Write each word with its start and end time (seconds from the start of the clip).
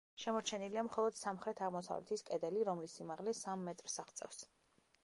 შემორჩენილია 0.21 0.83
მხოლოდ 0.87 1.17
სამხრეთ-აღმოსავლეთის 1.19 2.27
კედელი, 2.31 2.65
რომლის 2.71 2.97
სიმაღლე 3.01 3.39
სამ 3.45 3.71
მეტრს 3.71 4.01
აღწევს. 4.07 4.47